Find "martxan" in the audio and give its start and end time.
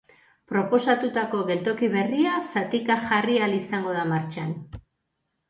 4.15-4.51